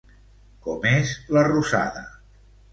Com 0.67 0.87
és 0.93 1.13
la 1.37 1.45
rosada? 1.51 2.05